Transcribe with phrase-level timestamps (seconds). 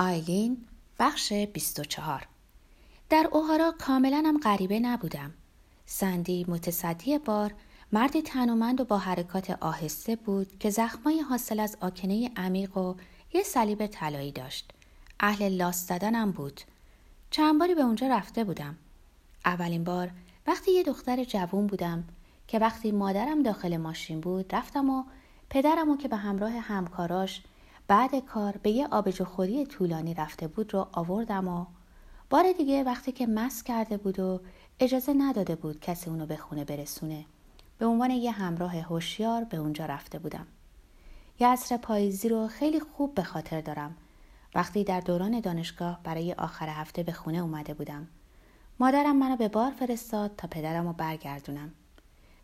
[0.00, 0.56] آیلین
[0.98, 2.26] بخش 24
[3.10, 5.34] در اوهارا کاملا هم غریبه نبودم.
[5.86, 7.54] سندی متصدی بار
[7.92, 12.94] مردی تنومند و با حرکات آهسته بود که زخمای حاصل از آکنه عمیق و
[13.32, 14.70] یه صلیب طلایی داشت.
[15.20, 16.60] اهل لاس زدنم بود.
[17.30, 18.76] چند باری به اونجا رفته بودم.
[19.44, 20.10] اولین بار
[20.46, 22.04] وقتی یه دختر جوون بودم
[22.48, 25.04] که وقتی مادرم داخل ماشین بود رفتم و
[25.50, 27.42] پدرم که به همراه همکاراش
[27.88, 31.66] بعد کار به یه آبجوخوری طولانی رفته بود رو آوردم و
[32.30, 34.40] بار دیگه وقتی که مس کرده بود و
[34.80, 37.24] اجازه نداده بود کسی اونو به خونه برسونه
[37.78, 40.46] به عنوان یه همراه هوشیار به اونجا رفته بودم.
[41.40, 43.96] یه عصر پاییزی رو خیلی خوب به خاطر دارم.
[44.54, 48.06] وقتی در دوران دانشگاه برای آخر هفته به خونه اومده بودم.
[48.80, 51.72] مادرم منو به بار فرستاد تا پدرم رو برگردونم.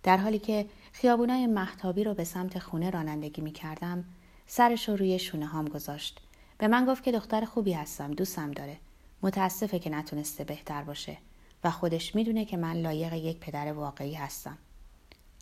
[0.02, 4.04] در حالی که خیابونای محتابی رو به سمت خونه رانندگی می کردم
[4.46, 6.20] سرش رو روی شونه هام گذاشت.
[6.58, 8.76] به من گفت که دختر خوبی هستم دوستم داره.
[9.22, 11.16] متاسفه که نتونسته بهتر باشه
[11.64, 14.58] و خودش می‌دونه که من لایق یک پدر واقعی هستم.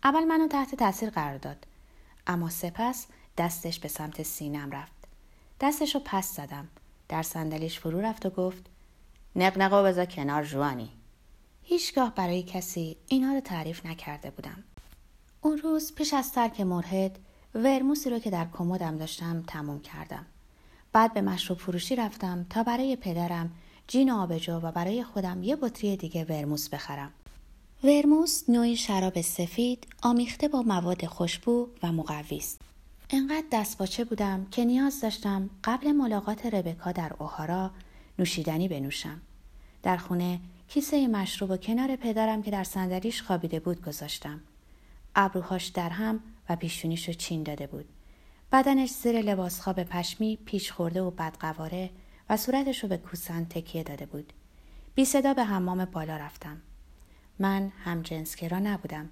[0.05, 1.67] اول منو تحت تاثیر قرار داد
[2.27, 3.07] اما سپس
[3.39, 4.93] دستش به سمت سینم رفت.
[5.61, 6.69] دستش رو پس زدم
[7.09, 8.63] در صندلیش فرو رفت و گفت
[9.37, 10.91] نقنقو بذار کنار جوانی.
[11.63, 14.65] هیچگاه برای کسی اینا رو تعریف نکرده بودم.
[15.41, 17.19] اون روز پیش از ترک مرهد
[17.55, 20.27] ورموسی رو که در کمدم داشتم تموم کردم.
[20.93, 23.51] بعد به مشروب فروشی رفتم تا برای پدرم
[23.87, 27.11] جین آبجو و برای خودم یه بطری دیگه ورموس بخرم.
[27.85, 32.61] ورموس نوعی شراب سفید آمیخته با مواد خوشبو و مقوی است.
[33.11, 37.71] انقدر دستپاچه بودم که نیاز داشتم قبل ملاقات ربکا در اوهارا
[38.19, 39.21] نوشیدنی بنوشم.
[39.83, 44.41] در خونه کیسه مشروب و کنار پدرم که در صندلیش خوابیده بود گذاشتم.
[45.17, 46.21] ابروهاش در هم
[46.53, 47.89] و پیشونیش رو چین داده بود.
[48.53, 51.91] بدنش زیر لباس خواب پشمی پیش خورده و بدقواره
[52.31, 54.33] و صورتش رو به کوسن تکیه داده بود.
[54.95, 56.61] بی صدا به حمام بالا رفتم.
[57.39, 59.11] من هم جنسگرا نبودم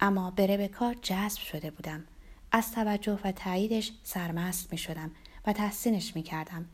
[0.00, 2.04] اما به ربکا جذب شده بودم.
[2.52, 5.10] از توجه و تاییدش سرمست می شدم
[5.46, 6.66] و تحسینش می کردم.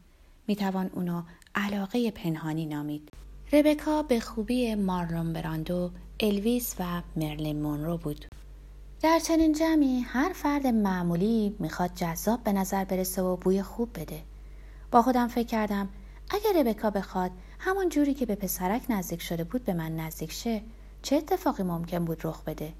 [0.46, 1.22] می توان اونو
[1.54, 3.10] علاقه پنهانی نامید.
[3.52, 5.90] ربکا به خوبی مارلون براندو
[6.20, 8.39] الویس و مرلین مونرو بود.
[9.02, 14.22] در چنین جمعی هر فرد معمولی می‌خواد جذاب به نظر برسه و بوی خوب بده.
[14.90, 15.88] با خودم فکر کردم
[16.30, 20.62] اگر ربکا بخواد همون جوری که به پسرک نزدیک شده بود به من نزدیک شه
[21.02, 22.72] چه اتفاقی ممکن بود رخ بده؟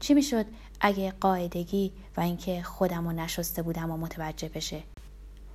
[0.00, 0.46] چی می‌شد
[0.80, 4.82] اگه قاعدگی و اینکه خودم رو نشسته بودم و متوجه بشه؟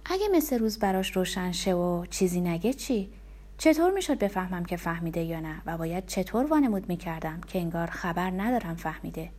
[0.05, 3.09] اگه مثل روز براش روشن شه و چیزی نگه چی؟
[3.57, 8.31] چطور می‌شد بفهمم که فهمیده یا نه و باید چطور وانمود می‌کردم که انگار خبر
[8.31, 9.29] ندارم فهمیده؟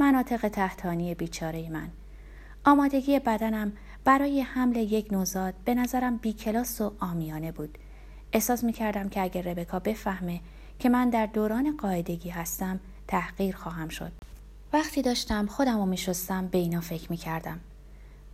[0.00, 1.88] مناطق تحتانی بیچاره من.
[2.64, 3.72] آمادگی بدنم
[4.04, 7.78] برای حمل یک نوزاد به نظرم بیکلاس و آمیانه بود.
[8.32, 10.40] احساس می‌کردم که اگر ربکا بفهمه
[10.78, 14.12] که من در دوران قاعدگی هستم تحقیر خواهم شد.
[14.72, 17.60] وقتی داشتم خودم رو میشستم به اینا فکر می‌کردم.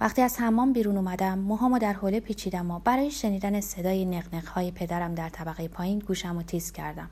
[0.00, 5.14] وقتی از حمام بیرون اومدم موهامو در حوله پیچیدم و برای شنیدن صدای نقنقهای پدرم
[5.14, 7.10] در طبقه پایین گوشم و تیز کردم.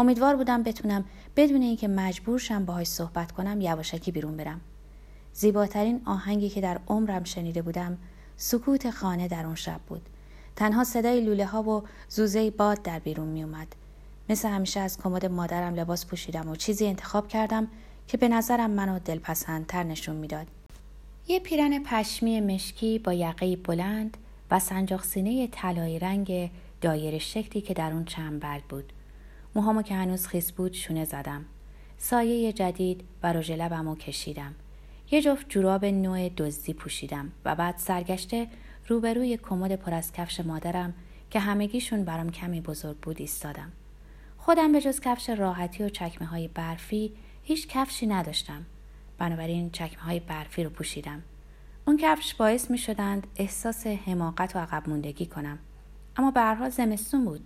[0.00, 1.04] امیدوار بودم بتونم
[1.36, 4.60] بدون اینکه مجبور شم باهاش صحبت کنم یواشکی بیرون برم
[5.32, 7.98] زیباترین آهنگی که در عمرم شنیده بودم
[8.36, 10.02] سکوت خانه در اون شب بود
[10.56, 13.66] تنها صدای لوله ها و زوزه باد در بیرون می اومد.
[14.28, 17.68] مثل همیشه از کمد مادرم لباس پوشیدم و چیزی انتخاب کردم
[18.08, 20.46] که به نظرم منو دلپسندتر نشون می‌داد.
[21.28, 24.16] یه پیرن پشمی مشکی با یقه بلند
[24.50, 26.50] و سنجاق سینه طلایی رنگ
[26.80, 28.92] دایر شکلی که در اون چنبرگ بود.
[29.54, 31.44] موهامو که هنوز خیس بود شونه زدم.
[31.98, 34.54] سایه جدید و رژ لبمو کشیدم.
[35.10, 38.46] یه جفت جوراب نوع دزدی پوشیدم و بعد سرگشته
[38.88, 40.94] روبروی کمد پر از کفش مادرم
[41.30, 43.72] که همگیشون برام کمی بزرگ بود ایستادم.
[44.38, 47.12] خودم به جز کفش راحتی و چکمه های برفی
[47.42, 48.66] هیچ کفشی نداشتم.
[49.18, 51.22] بنابراین چکمه های برفی رو پوشیدم.
[51.86, 55.58] اون کفش باعث می شدند احساس حماقت و عقب موندگی کنم.
[56.16, 57.40] اما به زمستون بود.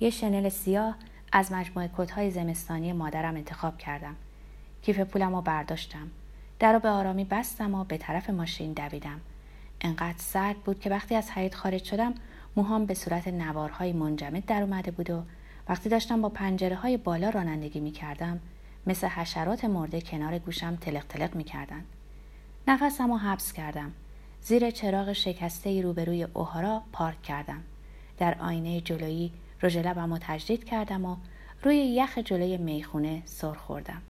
[0.00, 0.96] یه شنل سیاه
[1.36, 4.16] از مجموعه کتهای زمستانی مادرم انتخاب کردم.
[4.82, 6.10] کیف پولم رو برداشتم.
[6.58, 9.20] در رو به آرامی بستم و به طرف ماشین دویدم.
[9.80, 12.14] انقدر سرد بود که وقتی از حیط خارج شدم
[12.56, 15.22] موهام به صورت نوارهای منجمد در اومده بود و
[15.68, 18.40] وقتی داشتم با پنجره های بالا رانندگی می کردم
[18.86, 21.84] مثل حشرات مرده کنار گوشم تلق تلق می کردن.
[22.68, 23.92] نفسم رو حبس کردم.
[24.42, 27.62] زیر چراغ شکسته روبروی اوهارا پارک کردم.
[28.18, 29.32] در آینه جلویی
[29.62, 31.16] رژ لبم رو تجدید کردم و
[31.62, 34.02] روی یخ جلوی می‌خونه سر خوردم.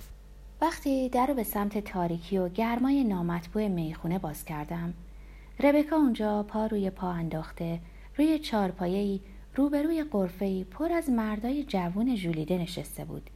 [0.61, 4.94] وقتی در رو به سمت تاریکی و گرمای نامطبوع می‌خونه باز کردم
[5.61, 7.81] ربکا اونجا پا روی پا انداخته
[8.17, 9.20] روی چارپایه‌ای
[9.56, 13.31] روبروی قرفه‌ای پر از مردای جوون ژولیده نشسته بود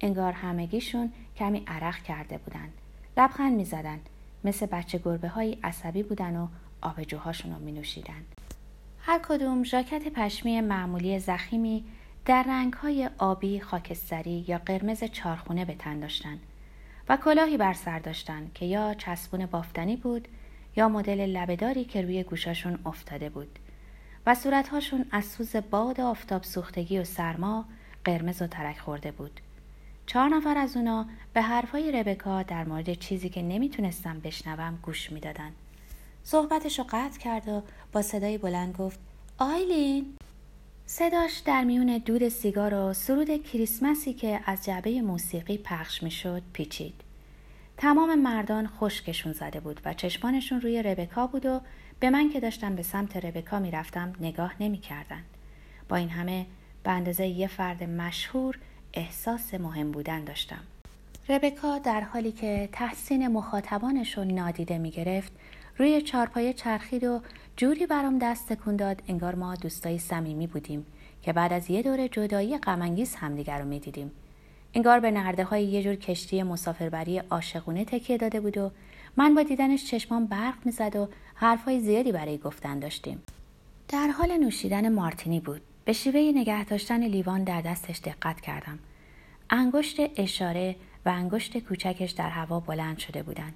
[0.00, 2.72] انگار همگیشون کمی عرق کرده بودند
[3.16, 4.08] لبخند می‌زدند
[4.44, 6.48] مثل بچه گربه های عصبی بودن و
[6.80, 8.24] آبجوهاشون رو می نوشیدن.
[9.02, 11.84] هر کدوم ژاکت پشمی معمولی زخیمی
[12.24, 16.38] در رنگ های آبی، خاکستری یا قرمز چارخونه به تن داشتن
[17.08, 20.28] و کلاهی بر سر داشتن که یا چسبون بافتنی بود
[20.76, 23.58] یا مدل لبهداری که روی گوشاشون افتاده بود
[24.26, 27.64] و صورتهاشون از سوز باد آفتاب سوختگی و سرما
[28.04, 29.40] قرمز و ترک خورده بود.
[30.06, 35.52] چهار نفر از اونا به حرفهای ربکا در مورد چیزی که نمی‌تونستم بشنوم گوش می‌دادن.
[36.24, 37.62] صحبتش رو قطع کرد و
[37.92, 38.98] با صدای بلند گفت
[39.38, 40.16] آیلین؟
[40.86, 46.94] صداش در میون دود سیگار و سرود کریسمسی که از جعبه موسیقی پخش می‌شد پیچید.
[47.76, 51.60] تمام مردان خشکشون زده بود و چشمانشون روی ربکا بود و
[52.00, 55.24] به من که داشتم به سمت ربکا می‌رفتم نگاه نمی‌کردند
[55.88, 56.46] با این همه
[56.82, 58.58] به اندازه یه فرد مشهور
[58.94, 60.62] احساس مهم بودن داشتم.
[61.28, 65.32] ربکا در حالی که تحسین مخاطبانش رو نادیده می گرفت
[65.80, 67.20] روی چارپایه چرخید و
[67.56, 70.86] جوری برام دست تکون داد انگار ما دوستای صمیمی بودیم
[71.22, 74.10] که بعد از یه دور جدایی غمانگیز همدیگر رو می‌دیدیم.
[74.74, 78.70] انگار به نرده های یه جور کشتی مسافربری عاشقونه تکیه داده بود و
[79.16, 83.22] من با دیدنش چشمان برق می‌زد و حرفهای زیادی برای گفتن داشتیم.
[83.88, 85.60] در حال نوشیدن مارتینی بود.
[85.84, 88.78] به شیوه نگه داشتن لیوان در دستش دقت کردم.
[89.50, 93.54] انگشت اشاره و انگشت کوچکش در هوا بلند شده بودند.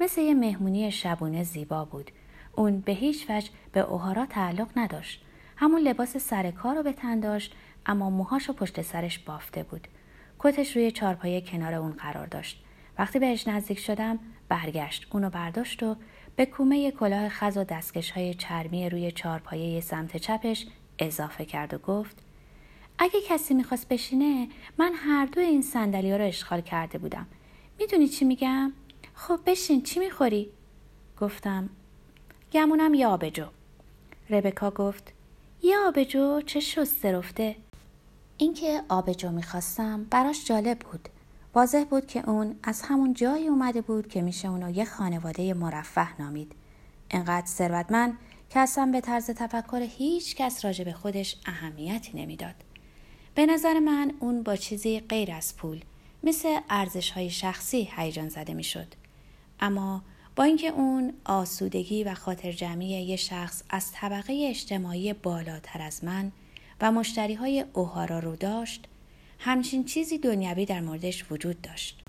[0.00, 2.10] مثل یه مهمونی شبونه زیبا بود.
[2.56, 5.22] اون به هیچ وجه به اوهارا تعلق نداشت.
[5.56, 7.54] همون لباس سر کار رو به تن داشت
[7.86, 9.88] اما موهاش رو پشت سرش بافته بود.
[10.38, 12.64] کتش روی چارپایه کنار اون قرار داشت.
[12.98, 15.96] وقتی بهش نزدیک شدم برگشت اونو برداشت و
[16.36, 20.66] به کومه کلاه خز و دستکش های چرمی روی چارپایه سمت چپش
[20.98, 22.16] اضافه کرد و گفت
[22.98, 27.26] اگه کسی می‌خواست بشینه من هر دو این صندلی رو اشغال کرده بودم.
[27.78, 28.72] می‌دونی چی میگم؟
[29.18, 30.50] خب بشین چی می‌خوری؟
[31.20, 31.70] گفتم
[32.52, 33.46] گمونم یه آبجو.
[34.30, 35.12] ربکا گفت
[35.62, 37.56] یه آبجو چه شسته رفته؟
[38.36, 41.08] اینکه آبجو می‌خواستم براش جالب بود.
[41.54, 46.20] واضح بود که اون از همون جایی اومده بود که میشه اونو یه خانواده مرفه
[46.20, 46.52] نامید.
[47.10, 48.18] انقدر ثروتمند
[48.50, 52.54] که اصلا به طرز تفکر هیچ کس راجع به خودش اهمیتی نمی‌داد.
[53.34, 55.80] به نظر من اون با چیزی غیر از پول
[56.22, 58.94] مثل ارزش های شخصی هیجان زده می‌شد.
[59.60, 60.02] اما
[60.36, 66.32] با اینکه اون آسودگی و خاطر جمعی یه شخص از طبقه اجتماعی بالاتر از من
[66.80, 68.86] و مشتری های اوهارا رو داشت
[69.38, 72.00] همچین چیزی دنیوی در موردش وجود داشت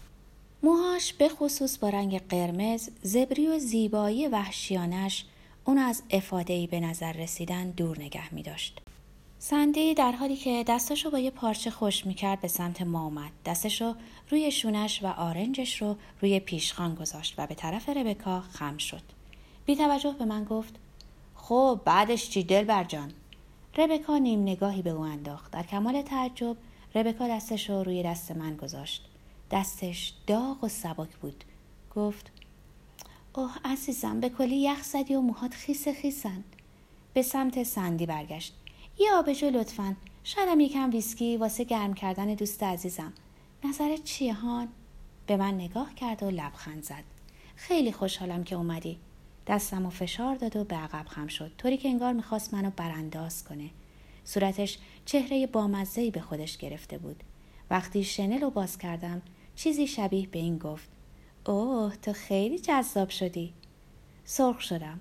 [0.64, 5.26] موهاش به خصوص با رنگ قرمز زبری و زیبایی وحشیانش
[5.66, 8.82] اون از افادهی به نظر رسیدن دور نگه می داشت.
[9.40, 13.32] سندی در حالی که دستشو با یه پارچه خوش می‌کرد به سمت ما اومد.
[13.46, 13.96] دستشو
[14.30, 19.02] روی شونش و آرنجش رو روی پیشخان گذاشت و به طرف ربکا خم شد.
[19.66, 20.76] بی توجه به من گفت
[21.36, 23.12] خب بعدش چی دل بر جان؟
[23.78, 25.52] ربکا نیم نگاهی به او انداخت.
[25.52, 26.58] در کمال تعجب
[26.96, 29.06] ربکا دستش رو روی دست من گذاشت.
[29.52, 31.44] دستش داغ و سبک بود.
[31.96, 32.32] گفت
[33.36, 36.44] اوه عزیزم به کلی یخ زدی و موهات خیس خیسن.
[37.14, 38.54] به سمت سندی برگشت.
[39.00, 39.96] یه آبجو لطفا.
[40.24, 43.14] شایدم یکم ویسکی واسه گرم کردن دوست عزیزم.
[43.66, 44.68] نظرت چیه هان؟
[45.28, 47.04] به من نگاه کرد و لبخند زد.
[47.56, 49.00] خیلی خوشحالم که اومدی.
[49.48, 51.52] دستم و فشار داد و به عقب خم شد.
[51.58, 53.70] طوری که انگار می‌خواست منو برانداز کنه.
[54.24, 57.24] صورتش چهره بامزهی به خودش گرفته بود.
[57.70, 59.22] وقتی شنل رو باز کردم
[59.56, 60.90] چیزی شبیه به این گفت.
[61.46, 63.54] اوه تو خیلی جذاب شدی.
[64.26, 65.00] سرخ شدم.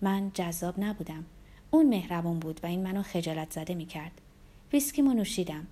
[0.00, 1.24] من جذاب نبودم.
[1.76, 4.20] اون مهربون بود و این منو خجالت زده می‌کرد.
[4.72, 5.66] ویسکیمو نوشیدم.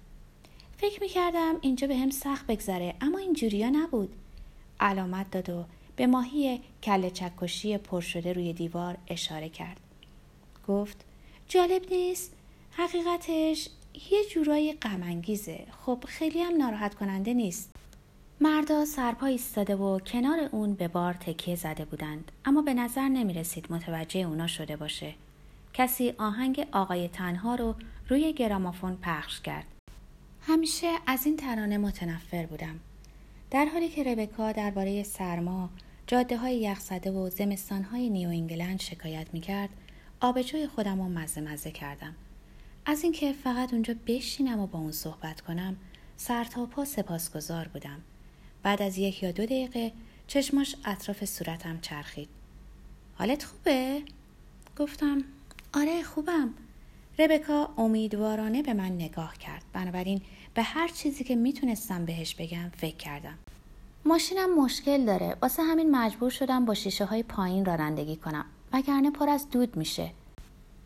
[0.78, 4.14] فکر می‌کردم اینجا به هم سخت بگذره اما اینجوریا نبود.
[4.80, 5.64] علامت داد و
[5.96, 9.80] به ماهی کل چکشی پر شده روی دیوار اشاره کرد.
[10.68, 11.04] گفت
[11.48, 12.32] جالب نیست.
[12.70, 13.68] حقیقتش
[14.10, 15.66] یه جورایی غمانگیزه.
[15.86, 17.70] خب خیلی هم ناراحت کننده نیست.
[18.40, 23.32] مردا سرپا ایستاده و کنار اون به بار تکیه زده بودند اما به نظر نمی
[23.32, 25.14] رسید متوجه اونا شده باشه.
[25.74, 27.74] کسی آهنگ آقای تنها رو
[28.08, 29.66] روی گرامافون پخش کرد.
[30.40, 32.80] همیشه از این ترانه متنفر بودم.
[33.50, 35.70] در حالی که ربکا درباره سرما،
[36.06, 39.68] جاده های یخزده و زمستان های نیو انگلند شکایت می کرد،
[40.20, 42.14] آبجوی خودم رو مزه مزه کردم.
[42.86, 45.76] از اینکه فقط اونجا بشینم و با اون صحبت کنم،
[46.16, 48.00] سر تا پا سپاسگزار بودم.
[48.62, 49.92] بعد از یک یا دو دقیقه
[50.26, 52.28] چشماش اطراف صورتم چرخید.
[53.14, 54.02] حالت خوبه؟
[54.76, 55.24] گفتم
[55.76, 56.54] آره خوبم.
[57.18, 59.64] ربکا امیدوارانه به من نگاه کرد.
[59.72, 60.20] بنابراین
[60.54, 63.38] به هر چیزی که می‌تونستم بهش بگم فکر کردم.
[64.04, 65.36] ماشینم مشکل داره.
[65.42, 68.44] واسه همین مجبور شدم با شیشه های پایین رانندگی کنم.
[68.72, 70.10] وگرنه پر از دود میشه.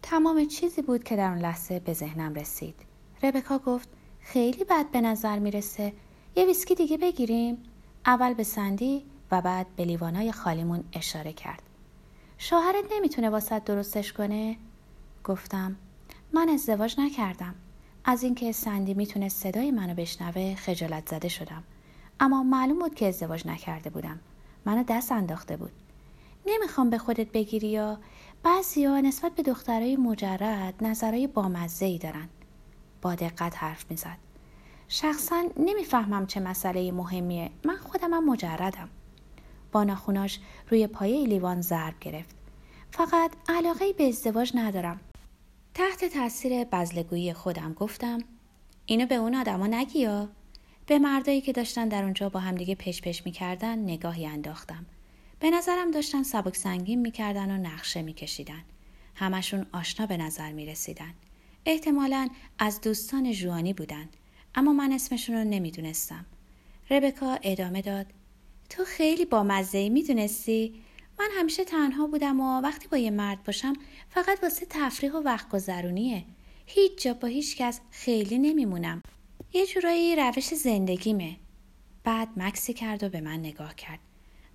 [0.02, 2.74] تمام چیزی بود که در اون لحظه به ذهنم رسید.
[3.22, 3.88] ربکا گفت
[4.20, 5.92] خیلی بد به نظر می‌رسه.
[6.36, 7.62] یه ویسکی دیگه بگیریم.
[8.06, 11.62] اول به سندی و بعد به لیوانای خالیمون اشاره کرد.
[12.38, 14.56] شوهرت نمی‌تونه واسط درستش کنه؟
[15.28, 15.76] گفتم
[16.32, 17.54] من ازدواج نکردم.
[18.04, 21.64] از اینکه سندی می‌تونه صدای منو بشنوه خجالت زده شدم.
[22.20, 24.20] اما معلوم بود که ازدواج نکرده بودم.
[24.64, 25.72] منو دست انداخته بود.
[26.46, 27.98] نمی‌خوام به خودت بگیری یا؟
[28.42, 32.28] بعضیا نسبت به دخترای مجرد نظرهای بامزه ای دارن.
[33.02, 34.18] با دقت حرف می‌زد.
[34.88, 37.50] شخصا نمی‌فهمم چه مسئله مهمیه.
[37.64, 38.88] من خودم هم مجردم.
[39.72, 42.36] با ناخوناش روی پایه لیوان ضرب گرفت.
[42.90, 45.00] فقط علاقه به ازدواج ندارم.
[45.78, 48.18] تحت تاثیر بزلگویی خودم گفتم
[48.86, 50.28] اینو به اون آدما نگی یا؟
[50.86, 54.86] به مردایی که داشتن در اونجا با همدیگه پش پش می‌کردن نگاهی انداختم.
[55.40, 58.62] به نظرم داشتن سبک سنگین می‌کردن و نقشه میکشیدن.
[59.14, 61.14] همشون آشنا به نظر می‌رسیدن.
[61.66, 64.08] احتمالا از دوستان جوانی بودن
[64.54, 66.24] اما من اسمشون رو نمی‌دونستم.
[66.90, 68.06] ربکا ادامه داد
[68.70, 70.74] تو خیلی با مزه می‌دونستی؟
[71.18, 73.72] من همیشه تنها بودم و وقتی با یه مرد باشم
[74.08, 76.24] فقط واسه تفریح و وقت گذرونیه.
[76.66, 79.02] هیچ جا با هیچ کس خیلی نمیمونم.
[79.52, 81.36] یه جورایی روش زندگیمه.
[82.04, 83.98] بعد مکسی کرد و به من نگاه کرد.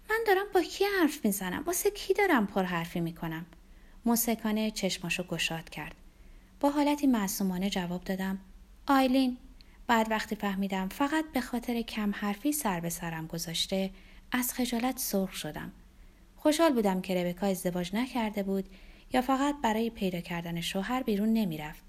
[0.10, 3.46] من دارم با کی حرف می‌زنم؟ واسه کی دارم پر حرفی می‌کنم؟
[4.06, 5.96] موسکانه چشماشو گشاد کرد.
[6.60, 8.40] با حالتی معصومانه جواب دادم
[8.88, 9.38] آیلین.
[9.88, 13.92] بعد وقتی فهمیدم فقط به خاطر کم حرفی سر به سرم گذاشته
[14.32, 15.72] از خجالت سرخ شدم.
[16.44, 18.66] خوشحال بودم که ربکا ازدواج نکرده بود
[19.14, 21.84] یا فقط برای پیدا کردن شوهر بیرون نمی‌رفت.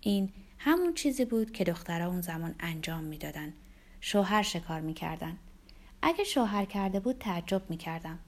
[0.00, 3.52] این همون چیزی بود که دخترها اون زمان انجام می‌دادن.
[4.00, 5.36] شوهر شکار می‌کردن.
[6.02, 8.18] اگه شوهر کرده بود تعجب می‌کردم.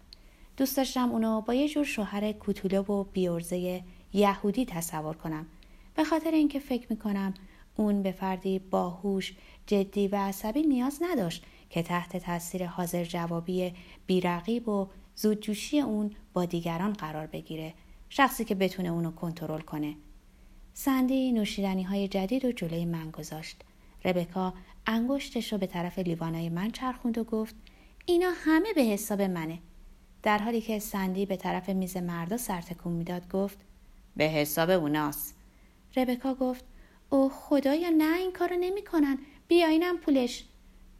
[0.57, 5.47] دوست داشتم اونو با یه جور شوهر کوتوله و بیورزه یهودی تصور کنم.
[5.95, 7.35] به خاطر اینکه فکر می‌کنم
[7.77, 9.35] اون به فردی باهوش
[9.67, 13.75] جدی و عصبی نیاز نداشت که تحت تاثیر حاضر جوابی
[14.07, 17.75] بیرقیب و زودجوشی اون با دیگران قرار بگیره
[18.09, 19.95] شخصی که بتونه اونو کنترل کنه.
[20.75, 23.63] سندی نوشیدنی های جدید و جلوی من گذاشت.
[24.05, 24.55] ربکا
[24.87, 27.55] انگشتش رو به طرف لیوانای من چرخوند و گفت
[28.07, 29.59] اینا همه به حساب منه.
[30.23, 33.59] در حالی که سندی به طرف میز مردا سرتکون می‌داد گفت
[34.17, 35.35] به حساب اوناست.
[35.97, 36.65] ربکا گفت
[37.11, 39.19] او خدایا نه این کارو نمی‌کنن.
[39.49, 40.45] بیاینم پولش.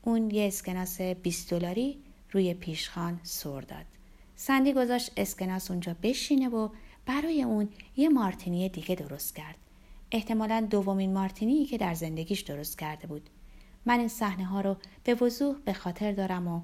[0.03, 3.96] اون یه اسکناس 20 دلاری روی پیشخان سر داد.
[4.37, 6.69] سندی گذاشت اسکناس اونجا بشینه و
[7.07, 9.57] برای اون یه مارتینی دیگه درست کرد
[10.11, 13.31] احتمالا دومین مارتینی که در زندگیش درست کرده بود
[13.87, 16.61] من این صحنه ها رو به وضوح به خاطر دارم و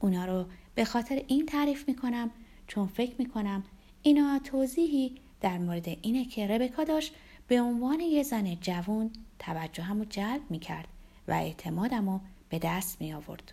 [0.00, 2.30] اونا رو به خاطر این تعریف می‌کنم
[2.66, 3.64] چون فکر می‌کنم
[4.02, 7.14] اینا توضیحی در مورد اینه که ربکا داشت
[7.48, 10.88] به عنوان یه زن جوون توجهم رو جلب می‌کرد
[11.28, 13.52] و اعتمادم رو به دست می آورد.